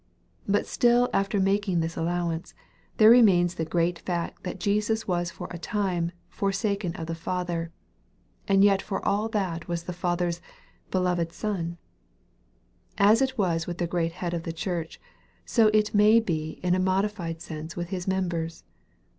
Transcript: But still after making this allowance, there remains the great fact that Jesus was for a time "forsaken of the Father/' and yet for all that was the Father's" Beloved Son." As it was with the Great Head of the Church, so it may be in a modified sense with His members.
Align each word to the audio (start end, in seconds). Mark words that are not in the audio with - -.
But 0.47 0.65
still 0.65 1.11
after 1.13 1.39
making 1.39 1.79
this 1.81 1.95
allowance, 1.95 2.55
there 2.97 3.11
remains 3.11 3.53
the 3.53 3.65
great 3.65 3.99
fact 3.99 4.41
that 4.43 4.59
Jesus 4.59 5.07
was 5.07 5.29
for 5.29 5.47
a 5.51 5.59
time 5.59 6.11
"forsaken 6.27 6.95
of 6.95 7.05
the 7.05 7.13
Father/' 7.13 7.69
and 8.47 8.63
yet 8.63 8.81
for 8.81 9.05
all 9.07 9.29
that 9.29 9.67
was 9.67 9.83
the 9.83 9.93
Father's" 9.93 10.41
Beloved 10.97 11.31
Son." 11.31 11.77
As 12.97 13.21
it 13.21 13.37
was 13.37 13.67
with 13.67 13.77
the 13.77 13.85
Great 13.85 14.13
Head 14.13 14.33
of 14.33 14.41
the 14.41 14.51
Church, 14.51 14.99
so 15.45 15.67
it 15.67 15.93
may 15.93 16.19
be 16.19 16.59
in 16.63 16.73
a 16.73 16.79
modified 16.79 17.39
sense 17.39 17.75
with 17.77 17.89
His 17.89 18.07
members. 18.07 18.63